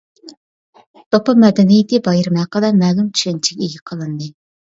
[1.15, 4.31] دوپپا مەدەنىيىتى بايرىمى ھەققىدە مەلۇم چۈشەنچىگە ئىگە قىلىندى.